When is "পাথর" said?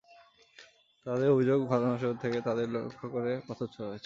3.47-3.67